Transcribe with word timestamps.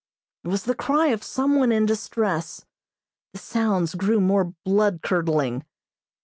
It 0.43 0.47
was 0.47 0.63
the 0.63 0.73
cry 0.73 1.09
of 1.09 1.21
some 1.21 1.59
one 1.59 1.71
in 1.71 1.85
distress. 1.85 2.65
The 3.33 3.39
sounds 3.39 3.93
grew 3.93 4.19
more 4.19 4.55
blood 4.65 5.01
curdling. 5.03 5.63